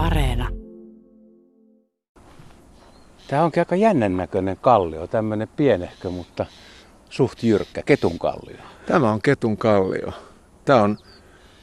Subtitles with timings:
[0.00, 0.48] Areena.
[3.28, 6.46] Tämä onkin aika jännän näköinen kallio, tämmöinen pienehkö, mutta
[7.10, 8.56] suht jyrkkä, ketun kallio.
[8.86, 10.12] Tämä on ketun kallio.
[10.64, 10.98] Tämä on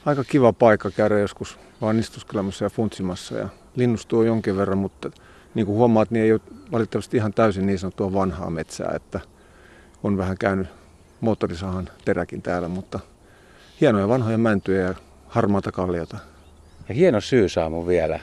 [0.06, 5.12] aika kiva paikka käydä joskus vaan istuskelemassa ja funtsimassa ja linnustuu jonkin verran, mutta
[5.54, 6.42] niin kuin huomaat, niin ei ole
[6.72, 9.20] valitettavasti ihan täysin niin sanottua vanhaa metsää, että
[10.04, 10.68] on vähän käynyt
[11.22, 13.00] moottorisahan teräkin täällä, mutta
[13.82, 14.96] hienoja vanhoja mäntyjä ja
[15.28, 16.18] harmaata kalliota.
[16.90, 18.20] Ja hieno syyssaamu vielä.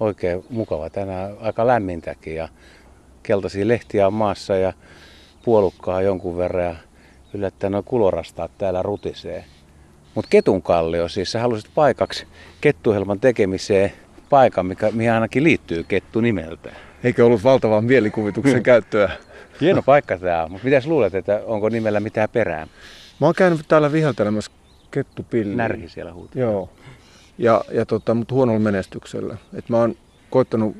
[0.00, 2.48] Oikein mukava tänään, aika lämmintäkin ja
[3.22, 4.72] keltaisia lehtiä on maassa ja
[5.44, 6.76] puolukkaa jonkun verran ja
[7.34, 9.44] yllättäen noin kulorastaat täällä rutisee.
[10.14, 12.26] Mutta ketun kallio, siis sä halusit paikaksi
[12.60, 13.92] kettuhelman tekemiseen
[14.30, 16.72] paikan, mikä, mihin ainakin liittyy kettu nimeltä.
[17.04, 19.10] Eikö ollut valtavaa mielikuvituksen käyttöä?
[19.60, 22.66] Hieno paikka tämä on, mutta mitäs luulet, että onko nimellä mitään perää?
[23.20, 24.52] Mä oon käynyt täällä viheltelemässä
[24.90, 25.56] kettupilliä.
[25.56, 26.42] Närhi siellä huutaa.
[26.42, 26.68] Joo.
[27.40, 29.36] Ja, ja tota, mutta huonolla menestyksellä.
[29.54, 29.96] Et mä oon
[30.30, 30.76] koittanut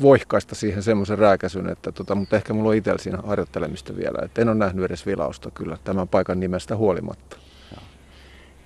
[0.00, 4.18] voihkaista siihen semmoisen rääkäsyn, että tota, mutta ehkä mulla on itsellä siinä harjoittelemista vielä.
[4.24, 7.36] Et en ole nähnyt edes vilausta kyllä tämän paikan nimestä huolimatta.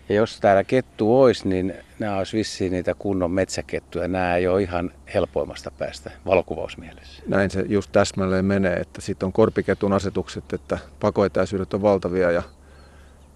[0.09, 4.09] Ja jos täällä kettu olisi, niin nämä olisi vissiin niitä kunnon metsäkettuja.
[4.09, 7.23] Nämä ei ole ihan helpoimmasta päästä valokuvausmielessä.
[7.27, 12.43] Näin se just täsmälleen menee, että sitten on korpiketun asetukset, että pakoetäisyydet on valtavia ja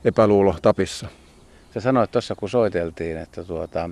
[0.04, 1.08] epäluulo tapissa.
[1.74, 3.90] Sä sanoit tuossa, kun soiteltiin, että tuota,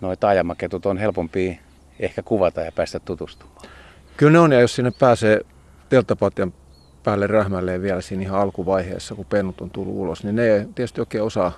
[0.00, 1.60] noi taajamaketut on helpompi
[2.00, 3.66] ehkä kuvata ja päästä tutustumaan.
[4.16, 5.40] Kyllä ne on, ja jos sinne pääsee
[5.88, 6.52] telttapatjan
[7.02, 11.00] päälle rähmälleen vielä siinä ihan alkuvaiheessa, kun pennut on tullut ulos, niin ne ei tietysti
[11.00, 11.52] oikein osaa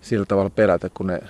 [0.00, 1.20] sillä tavalla pelätä, kun ne,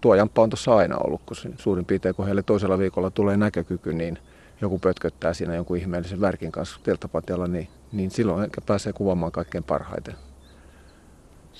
[0.00, 3.92] tuo jamppa on tuossa aina ollut, kun suurin piirtein kun heille toisella viikolla tulee näkökyky,
[3.92, 4.18] niin
[4.60, 9.64] joku pötköttää siinä jonkun ihmeellisen värkin kanssa telttapatjalla, niin, niin silloin ehkä pääsee kuvaamaan kaikkein
[9.64, 10.14] parhaiten.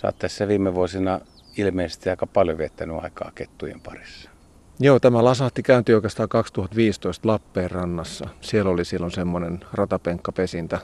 [0.01, 1.20] Sä oot tässä viime vuosina
[1.56, 4.31] ilmeisesti aika paljon viettänyt aikaa kettujen parissa.
[4.79, 8.29] Joo, tämä lasahti käynti oikeastaan 2015 Lappeenrannassa.
[8.41, 10.79] Siellä oli silloin semmoinen ratapenkkapesintä.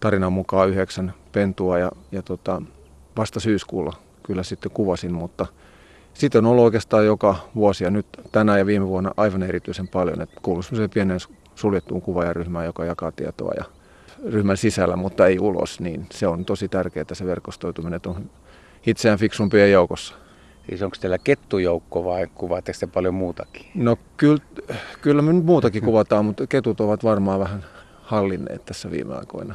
[0.00, 2.62] Tarinan mukaan yhdeksän pentua ja, ja tota,
[3.16, 5.46] vasta syyskuulla kyllä sitten kuvasin, mutta
[6.14, 10.20] sitten on ollut oikeastaan joka vuosi ja nyt tänä ja viime vuonna aivan erityisen paljon,
[10.20, 11.18] että kuuluu semmoiseen pienen
[11.54, 13.64] suljettuun kuvaajaryhmään, joka jakaa tietoa ja
[14.28, 18.30] ryhmän sisällä, mutta ei ulos, niin se on tosi tärkeää se verkostoituminen, että on
[18.86, 20.14] itseään fiksumpien joukossa.
[20.68, 23.66] Siis onko teillä kettujoukko vai kuvaatteko te paljon muutakin?
[23.74, 24.42] No kyllä,
[25.00, 27.64] kyllä me nyt muutakin kuvataan, mutta ketut ovat varmaan vähän
[28.02, 29.54] hallinneet tässä viime aikoina.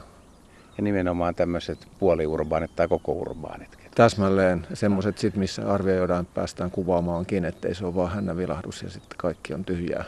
[0.77, 3.77] Ja nimenomaan tämmöiset puoliurbaanit tai koko urbaanit?
[3.95, 9.17] Täsmälleen semmoiset sit, missä arvioidaan päästään kuvaamaankin, ettei se ole vaan hännä vilahdus ja sitten
[9.17, 10.03] kaikki on tyhjää.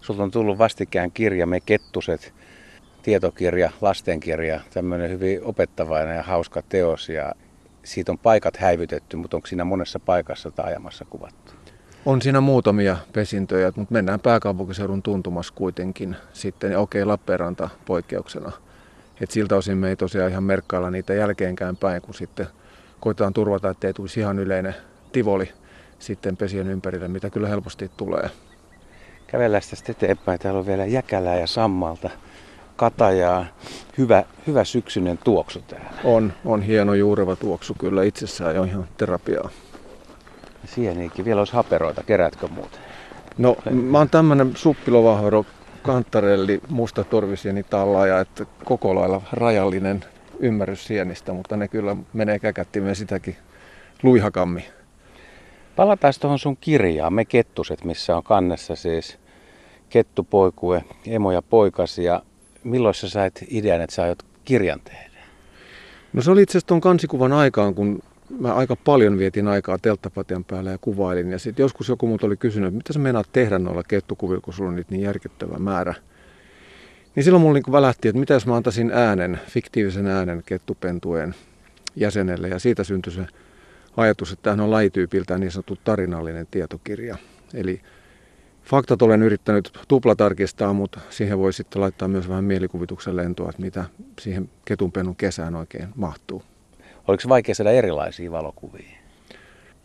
[0.00, 2.34] Sulta on tullut vastikään kirja Me kettuset,
[3.06, 7.32] tietokirja, lastenkirja, tämmöinen hyvin opettavainen ja hauska teos ja
[7.82, 11.52] siitä on paikat häivytetty, mutta onko siinä monessa paikassa taajamassa kuvattu?
[12.06, 16.78] On siinä muutamia pesintöjä, mutta mennään pääkaupunkiseudun tuntumassa kuitenkin sitten.
[16.78, 18.52] Okei, okay, Lappeenranta poikkeuksena.
[19.20, 22.46] Et siltä osin me ei tosiaan ihan merkkailla niitä jälkeenkään päin, kun sitten
[23.00, 24.74] koitetaan turvata, ettei tulisi ihan yleinen
[25.12, 25.52] tivoli
[25.98, 28.30] sitten pesien ympärille, mitä kyllä helposti tulee.
[29.26, 30.38] Kävellään tästä eteenpäin.
[30.38, 32.10] Täällä on vielä jäkälää ja sammalta
[32.76, 33.46] katajaa.
[33.98, 35.90] Hyvä, hyvä syksyinen tuoksu täällä.
[36.04, 39.50] On, on hieno juureva tuoksu kyllä itsessään ja on ihan terapiaa.
[40.64, 41.24] Sieniinkin.
[41.24, 42.02] Vielä olisi haperoita.
[42.02, 42.80] Keräätkö muuten?
[43.38, 45.44] No mä oon tämmönen suppilovahvero
[45.82, 50.04] kantarelli musta torvisieni tallaaja, että koko lailla rajallinen
[50.38, 53.36] ymmärrys sienistä, mutta ne kyllä menee käkättimeen sitäkin
[54.02, 54.64] luihakammi.
[55.76, 59.18] Palataan tuohon sun kirjaan, Me kettuset, missä on kannessa siis
[59.88, 62.22] kettupoikue, emo ja poikasi ja
[62.66, 65.20] milloin sä sait idean, että sä aiot kirjan tehdä?
[66.12, 68.02] No se oli itse asiassa tuon kansikuvan aikaan, kun
[68.38, 71.30] mä aika paljon vietin aikaa telttapatjan päällä ja kuvailin.
[71.30, 74.54] Ja sitten joskus joku muuta oli kysynyt, että mitä sä meinaat tehdä noilla kettukuvilla, kun
[74.54, 75.94] sulla on niitä niin järkyttävä määrä.
[77.14, 81.34] Niin silloin mulla niin välähti, että mitä jos mä antaisin äänen, fiktiivisen äänen kettupentueen
[81.96, 82.48] jäsenelle.
[82.48, 83.26] Ja siitä syntyi se
[83.96, 87.16] ajatus, että tämähän on lajityypiltään niin sanottu tarinallinen tietokirja.
[87.54, 87.80] Eli
[88.66, 93.84] Faktat olen yrittänyt tuplatarkistaa, mutta siihen voi sitten laittaa myös vähän mielikuvituksen lentoa, että mitä
[94.20, 96.42] siihen ketunpennun kesään oikein mahtuu.
[97.08, 98.96] Oliko se vaikea saada erilaisia valokuvia?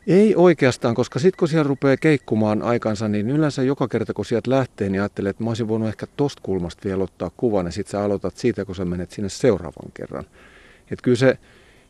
[0.07, 4.51] Ei oikeastaan, koska sitten kun siellä rupeaa keikkumaan aikansa, niin yleensä joka kerta kun sieltä
[4.51, 7.91] lähtee, niin ajattelee, että mä olisin voinut ehkä tosta kulmasta vielä ottaa kuvan ja sitten
[7.91, 10.25] sä aloitat siitä, kun sä menet sinne seuraavan kerran.
[10.91, 11.37] Että kyllä se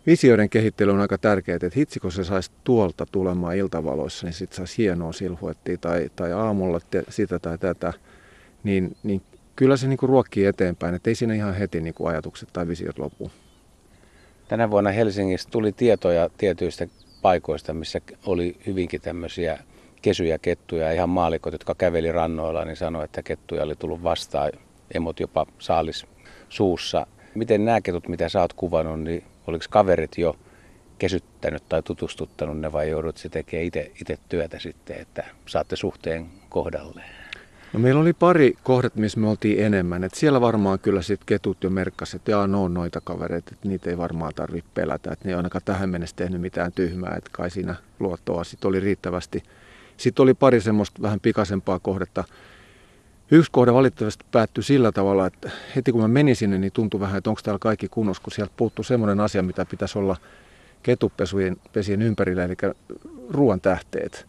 [0.07, 4.57] visioiden kehittely on aika tärkeää, että hitsi kun se saisi tuolta tulemaan iltavaloissa, niin sitten
[4.57, 7.94] saisi hienoa silhuettia tai, tai aamulla te, sitä tai tätä,
[8.63, 9.21] niin, niin
[9.56, 13.31] kyllä se niinku ruokkii eteenpäin, että ei siinä ihan heti niinku ajatukset tai visiot lopu.
[14.48, 16.88] Tänä vuonna Helsingissä tuli tietoja tietyistä
[17.21, 19.59] paikoista, missä oli hyvinkin tämmöisiä
[20.01, 20.92] kesyjä kettuja.
[20.92, 24.51] Ihan maalikot, jotka käveli rannoilla, niin sanoi, että kettuja oli tullut vastaan,
[24.94, 26.06] emot jopa saalis
[26.50, 27.07] suussa.
[27.36, 30.35] Miten nämä ketut, mitä sä oot kuvannut, niin oliko kaverit jo
[30.99, 33.65] kesyttänyt tai tutustuttanut ne vai joudut se tekemään
[34.01, 37.21] itse työtä sitten, että saatte suhteen kohdalleen?
[37.73, 40.03] No meillä oli pari kohdet, missä me oltiin enemmän.
[40.03, 43.67] Et siellä varmaan kyllä sitten ketut jo merkkasivat, että jaa, no on noita kavereita, että
[43.67, 45.11] niitä ei varmaan tarvitse pelätä.
[45.13, 48.79] Että ne ei ainakaan tähän mennessä tehnyt mitään tyhmää, että kai siinä luottoa sitten oli
[48.79, 49.44] riittävästi.
[49.97, 52.23] Sitten oli pari semmoista vähän pikasempaa kohdetta.
[53.33, 57.18] Yksi kohde valitettavasti päättyi sillä tavalla, että heti kun mä menin sinne, niin tuntui vähän,
[57.18, 60.18] että onko täällä kaikki kunnossa, kun sieltä puuttuu semmoinen asia, mitä pitäisi olla
[60.83, 62.56] ketupesujen pesien ympärillä, eli
[63.30, 64.28] ruoan tähteet.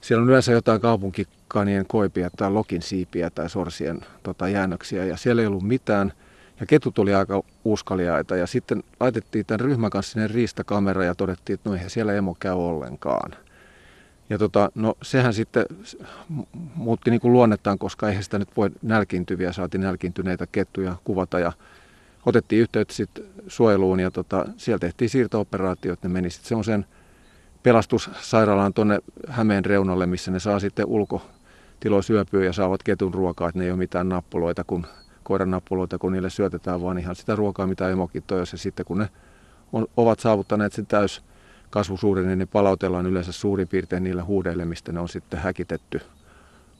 [0.00, 5.42] Siellä on yleensä jotain kaupunkikanien koipia tai lokin siipiä tai sorsien tota, jäännöksiä ja siellä
[5.42, 6.12] ei ollut mitään.
[6.60, 11.54] Ja ketut oli aika uskaliaita ja sitten laitettiin tämän ryhmän kanssa sinne riistakamera ja todettiin,
[11.54, 13.43] että no eihän siellä emo käy ollenkaan.
[14.30, 15.66] Ja tota, no sehän sitten
[16.74, 21.38] muutti niin kuin luonnettaan, koska eihän sitä nyt voi nälkiintyviä, saatiin nälkiintyneitä kettuja kuvata.
[21.38, 21.52] Ja
[22.26, 26.86] otettiin yhteyttä sitten suojeluun ja tota, siellä tehtiin siirtooperaatiot, ne meni sitten semmoisen
[27.62, 28.98] pelastussairaalaan tuonne
[29.28, 33.70] Hämeen reunalle, missä ne saa sitten ulkotiloissa syöpyä ja saavat ketun ruokaa, että ne ei
[33.70, 34.86] ole mitään nappuloita, kun
[35.22, 38.98] koiran nappuloita, kun niille syötetään vaan ihan sitä ruokaa, mitä emokin toi, ja sitten kun
[38.98, 39.08] ne
[39.72, 41.22] on, ovat saavuttaneet sen täys
[41.74, 46.00] kasvusuuden, niin ne palautellaan yleensä suurin piirtein niillä huudeille, mistä ne on sitten häkitetty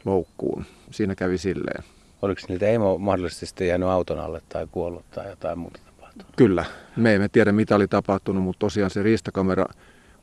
[0.04, 0.64] loukkuun.
[0.90, 1.84] Siinä kävi silleen.
[2.22, 6.32] Oliko niitä emo mahdollisesti sitten jäänyt auton alle tai kuollut tai jotain muuta tapahtunut?
[6.36, 6.64] Kyllä.
[6.96, 9.66] Me emme tiedä, mitä oli tapahtunut, mutta tosiaan se riistakamera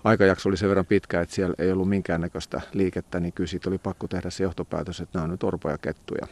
[0.04, 3.78] aikajakso oli sen verran pitkä, että siellä ei ollut minkäännäköistä liikettä, niin kyllä siitä oli
[3.78, 6.28] pakko tehdä se johtopäätös, että nämä on nyt orpoja kettuja.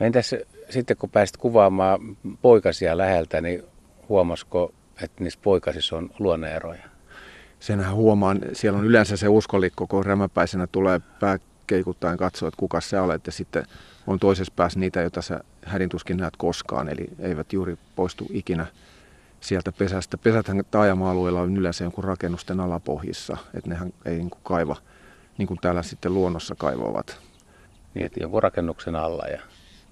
[0.00, 0.34] No entäs
[0.70, 2.00] sitten kun pääsit kuvaamaan
[2.42, 3.62] poikasia läheltä, niin
[4.08, 6.91] huomasiko, että niissä poikasissa on luonneeroja?
[7.62, 12.80] Senhän huomaan, siellä on yleensä se uskolikko, kun rämäpäisenä tulee pää keikuttaen katsoa, että kuka
[12.80, 13.66] sä olet, ja sitten
[14.06, 18.66] on toisessa päässä niitä, joita sä hädintuskin näet koskaan, eli eivät juuri poistu ikinä
[19.40, 20.18] sieltä pesästä.
[20.18, 24.76] Pesäthän taajama-alueella on yleensä jonkun rakennusten alapohjissa, että nehän ei niin kuin kaiva,
[25.38, 27.18] niin kuin täällä sitten luonnossa kaivavat.
[27.94, 29.40] Niin, että jonkun rakennuksen alla ja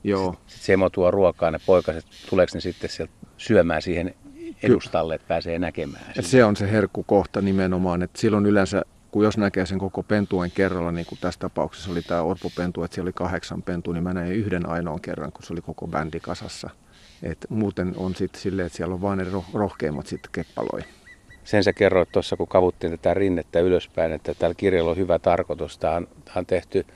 [0.05, 0.35] Joo.
[0.47, 4.15] Sitten se emo tuo ruokaa, ne poikaset, tuleeko ne sitten sieltä syömään siihen
[4.63, 6.13] edustalle, että pääsee näkemään?
[6.19, 10.51] Et se on se herkkukohta nimenomaan, että silloin yleensä kun jos näkee sen koko pentuen
[10.51, 14.15] kerralla, niin kuin tässä tapauksessa oli tämä orpopentu, että siellä oli kahdeksan pentua, niin mä
[14.15, 16.71] näin yhden ainoan kerran, kun se oli koko bändi kasassa.
[17.23, 20.81] Et muuten on sitten silleen, että siellä on vain ne rohkeimmat sitten keppaloi.
[21.45, 25.79] Sen sä kerroit tuossa, kun kavuttiin tätä rinnettä ylöspäin, että tällä kirjalla on hyvä tarkoitus.
[25.79, 26.87] Tämä on, tämä on tehty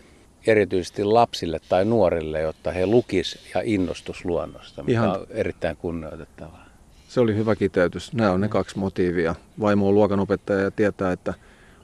[0.46, 5.10] erityisesti lapsille tai nuorille, jotta he lukis ja innostus luonnosta, mikä Ihan...
[5.10, 6.64] on erittäin kunnioitettavaa.
[7.08, 8.12] Se oli hyvä kiteytys.
[8.12, 9.34] Nämä on ne kaksi motiivia.
[9.60, 11.34] Vaimo on luokanopettaja ja tietää, että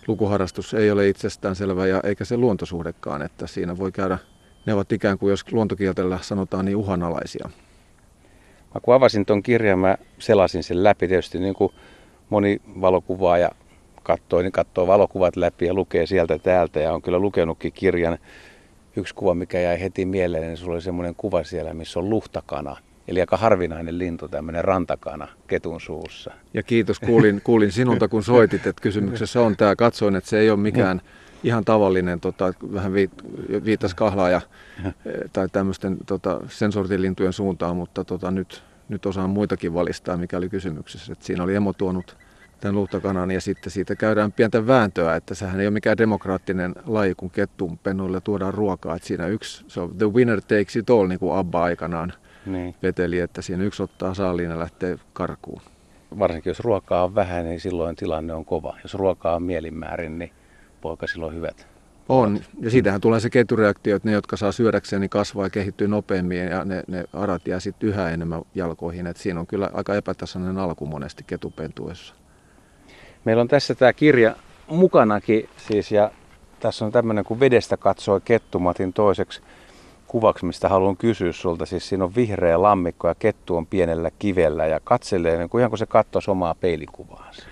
[0.06, 4.18] lukuharrastus ei ole itsestäänselvä ja eikä se luontosuhdekaan, että siinä voi käydä,
[4.66, 7.50] ne ovat ikään kuin, jos luontokieltellä sanotaan, niin uhanalaisia.
[8.74, 11.08] Mä kun avasin tuon kirjan, mä selasin sen läpi.
[11.08, 11.72] Tietysti niin kuin
[12.28, 13.50] moni valokuvaaja
[14.02, 16.80] katsoo, niin katsoo valokuvat läpi ja lukee sieltä täältä.
[16.80, 18.18] Ja on kyllä lukenutkin kirjan.
[18.96, 22.76] Yksi kuva, mikä jäi heti mieleen, niin sulla oli semmoinen kuva siellä, missä on luhtakana.
[23.10, 26.30] Eli aika harvinainen lintu, tämmöinen rantakana ketun suussa.
[26.54, 29.76] Ja kiitos, kuulin, kuulin sinulta kun soitit, että kysymyksessä on tämä.
[29.76, 31.00] Katsoin, että se ei ole mikään
[31.44, 33.10] ihan tavallinen, tota, vähän viit,
[33.64, 34.40] viitas kahlaaja
[35.32, 40.36] tai tämmöisten tota, sen sortin lintujen suuntaan, mutta tota, nyt, nyt osaan muitakin valistaa, mikä
[40.36, 41.12] oli kysymyksessä.
[41.12, 42.16] Et siinä oli emo tuonut
[42.60, 47.14] tämän luhtakanan ja sitten siitä käydään pientä vääntöä, että sehän ei ole mikään demokraattinen laji,
[47.14, 48.96] kun kettun pennuille tuodaan ruokaa.
[48.96, 52.12] Et siinä yksi, so the winner takes it all, niin kuin Abba aikanaan
[52.46, 52.74] niin.
[52.82, 55.62] veteli, että siinä yksi ottaa saaliin ja lähtee karkuun.
[56.18, 58.76] Varsinkin jos ruokaa on vähän, niin silloin tilanne on kova.
[58.82, 60.32] Jos ruokaa on mielinmäärin, niin
[60.80, 61.66] poika silloin hyvät.
[62.08, 65.88] On, ja siitähän tulee se ketjureaktio, että ne, jotka saa syödäkseen, niin kasvaa ja kehittyy
[65.88, 69.06] nopeammin ja ne, ne arat jää sitten yhä enemmän jalkoihin.
[69.06, 72.14] Et siinä on kyllä aika epätasainen alku monesti ketupentuessa.
[73.24, 76.10] Meillä on tässä tämä kirja mukanakin siis ja
[76.60, 79.40] tässä on tämmöinen, kun vedestä katsoi kettumatin toiseksi
[80.10, 81.66] kuvaksi, mistä haluan kysyä sulta.
[81.66, 85.70] Siis siinä on vihreä lammikko ja kettu on pienellä kivellä ja katselee niin kuin ihan
[85.70, 87.42] kuin se katsoisi omaa peilikuvaansa.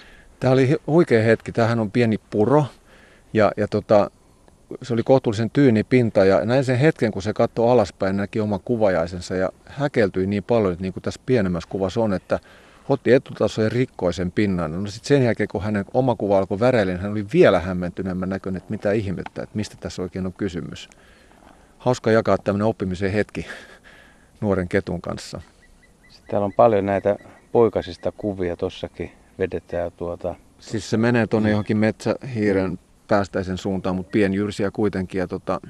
[0.41, 1.53] Tämä oli huikea hetki.
[1.53, 2.65] Tämähän on pieni puro
[3.33, 4.11] ja, ja tota,
[4.83, 8.61] se oli kohtuullisen tyyni pinta ja näin sen hetken, kun se katsoi alaspäin, näki oman
[8.65, 12.39] kuvajaisensa ja häkeltyi niin paljon, että niin kuin tässä pienemmässä kuvassa on, että
[12.89, 14.83] otti etutaso ja rikkoi sen pinnan.
[14.83, 18.29] No sitten sen jälkeen, kun hänen oma kuva alkoi väreillä, niin hän oli vielä hämmentyneemmän
[18.29, 20.89] näköinen, että mitä ihmettä, että mistä tässä oikein on kysymys.
[21.79, 23.47] Hauska jakaa tämmöinen oppimisen hetki
[24.41, 25.41] nuoren ketun kanssa.
[26.09, 27.17] Sitten täällä on paljon näitä
[27.53, 30.35] poikasista kuvia, tossakin vedetään tuota...
[30.59, 35.19] Siis se menee tuonne johonkin metsähiiren päästäisen suuntaan, mutta pienjyrsiä kuitenkin.
[35.19, 35.61] Ja tota,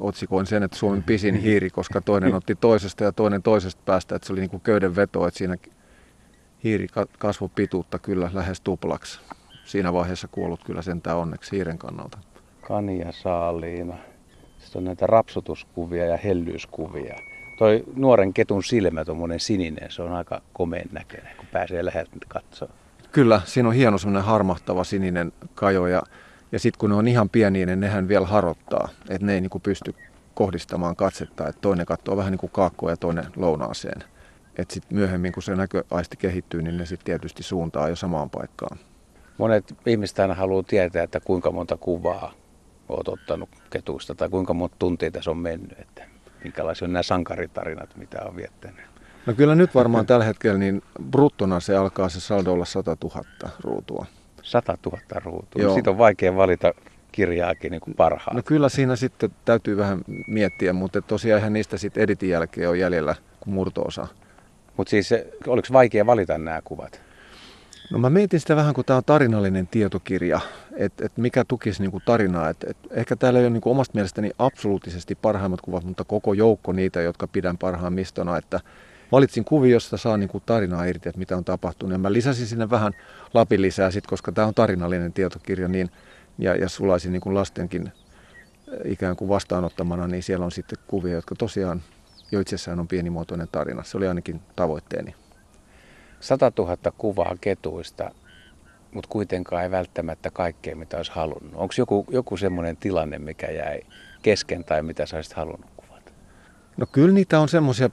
[0.00, 4.26] otsikoin sen, että Suomen pisin hiiri, koska toinen otti toisesta ja toinen toisesta päästä, että
[4.26, 5.56] se oli niin kuin köyden veto, että siinä
[6.64, 6.86] hiiri
[7.18, 9.20] kasvoi pituutta kyllä lähes tuplaksi.
[9.64, 12.18] Siinä vaiheessa kuollut kyllä sentään onneksi hiiren kannalta.
[12.60, 13.94] Kania saaliina.
[14.58, 17.16] Sitten on näitä rapsutuskuvia ja hellyyskuvia.
[17.58, 22.68] Toi nuoren ketun silmä, tuommoinen sininen, se on aika komeen näköinen, kun pääsee läheltä katsoa.
[23.12, 26.02] Kyllä, siinä on hieno semmoinen harmahtava sininen kajo ja,
[26.52, 29.58] ja sitten kun ne on ihan pieniä, niin nehän vielä harottaa, että ne ei niinku
[29.58, 29.94] pysty
[30.34, 34.04] kohdistamaan katsetta, että toinen katsoo vähän niin kuin kaakkoa ja toinen lounaaseen.
[34.58, 38.78] Että sitten myöhemmin, kun se näköaisti kehittyy, niin ne sitten tietysti suuntaa jo samaan paikkaan.
[39.38, 42.32] Monet ihmiset aina haluaa tietää, että kuinka monta kuvaa
[42.88, 45.78] olet ottanut ketuista tai kuinka monta tuntia tässä on mennyt.
[45.78, 46.04] Että
[46.44, 48.84] minkälaisia on nämä sankaritarinat, mitä on viettänyt.
[49.26, 53.22] No kyllä nyt varmaan tällä hetkellä niin bruttona se alkaa se saldo olla 100 000
[53.60, 54.06] ruutua.
[54.42, 55.62] 100 000 ruutua.
[55.62, 55.74] Joo.
[55.74, 56.72] Siitä on vaikea valita
[57.12, 58.36] kirjaakin niin parhaan.
[58.36, 62.78] No kyllä siinä sitten täytyy vähän miettiä, mutta tosiaan ihan niistä sitten editin jälkeen on
[62.78, 63.14] jäljellä
[63.46, 64.06] murtoosa.
[64.76, 65.10] Mutta siis
[65.46, 67.05] oliko vaikea valita nämä kuvat?
[67.90, 70.40] No mä mietin sitä vähän, kun tämä on tarinallinen tietokirja,
[70.76, 72.48] että et mikä tukisi niinku tarinaa.
[72.48, 76.72] Et, et ehkä täällä ei ole niinku omasta mielestäni absoluuttisesti parhaimmat kuvat, mutta koko joukko
[76.72, 78.36] niitä, jotka pidän parhaimmistona.
[78.36, 78.60] Että
[79.12, 81.92] valitsin kuvia, josta saa niinku tarinaa irti, että mitä on tapahtunut.
[81.92, 82.92] Ja mä lisäsin sinne vähän
[83.34, 85.90] lapin lisää, sit, koska tämä on tarinallinen tietokirja, niin,
[86.38, 91.34] ja, ja sulaisin niinku lastenkin eh, ikään kuin vastaanottamana, niin siellä on sitten kuvia, jotka
[91.34, 91.82] tosiaan
[92.32, 93.82] jo itsessään on pienimuotoinen tarina.
[93.82, 95.25] Se oli ainakin tavoitteeni.
[96.26, 98.10] 100 000 kuvaa ketuista,
[98.94, 101.52] mutta kuitenkaan ei välttämättä kaikkea, mitä olisi halunnut.
[101.54, 103.80] Onko joku, joku semmoinen tilanne, mikä jäi
[104.22, 106.10] kesken tai mitä sä olisit halunnut kuvata?
[106.76, 107.90] No kyllä niitä on semmoisia,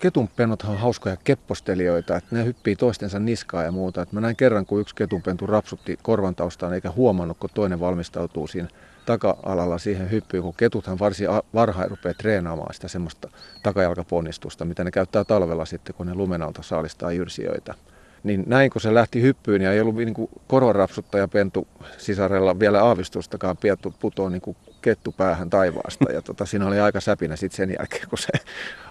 [0.00, 4.02] ketunpennothan on hauskoja keppostelijoita, että ne hyppii toistensa niskaa ja muuta.
[4.02, 8.46] Et mä näin kerran, kun yksi ketunpentu rapsutti korvan taustaan eikä huomannut, kun toinen valmistautuu
[8.46, 8.68] siinä
[9.06, 13.28] taka-alalla siihen hyppyyn, kun ketuthan varsin varhain rupeaa treenaamaan sitä semmoista
[13.62, 17.74] takajalkaponnistusta, mitä ne käyttää talvella sitten, kun ne lumenalta saalistaa jyrsijöitä.
[18.22, 21.66] Niin näin kun se lähti hyppyyn ja ei ollut niin korvanrapsuttaja pentu
[21.98, 26.12] sisarella vielä aavistustakaan piettu putoa niin kuin kettu päähän taivaasta.
[26.12, 28.32] Ja tota, siinä oli aika säpinä sitten sen jälkeen, kun se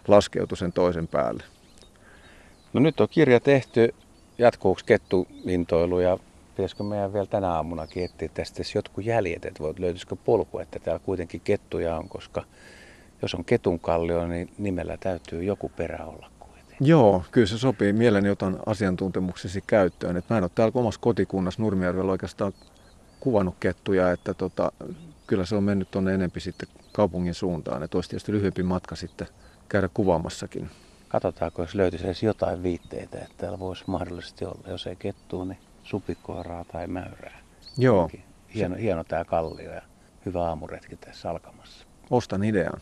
[0.08, 1.44] laskeutui sen toisen päälle.
[2.74, 3.94] No nyt on kirja tehty.
[4.38, 6.18] Jatkuuko kettuintoilu ja
[6.62, 11.41] pitäisikö meidän vielä tänä aamuna etsiä tästä jotkut jäljet, että löytyisikö polku, että täällä kuitenkin
[11.41, 12.44] kettuja on, koska
[13.22, 16.77] jos on ketun kallio, niin nimellä täytyy joku perä olla kuitenkin.
[16.80, 17.94] Joo, kyllä se sopii.
[17.94, 20.18] Mielelläni otan asiantuntemuksesi käyttöön.
[20.18, 22.53] Et mä en ole täällä omassa kotikunnassa Nurmijärvellä oikeastaan
[23.20, 24.72] kuvannut kettuja, että tota,
[25.27, 27.84] kyllä se on mennyt tuonne enempi sitten kaupungin suuntaan.
[27.84, 29.27] Että olisi tietysti lyhyempi matka sitten
[29.70, 30.70] käydä kuvaamassakin.
[31.08, 35.58] Katsotaanko, jos löytyisi edes jotain viitteitä, että täällä voisi mahdollisesti olla, jos ei kettua, niin
[35.83, 37.39] supikoiraa tai mäyrää.
[37.77, 38.09] Joo.
[38.55, 39.81] Hieno, hieno tämä kallio ja
[40.25, 41.85] hyvä aamuretki tässä alkamassa.
[42.09, 42.81] Ostan idean.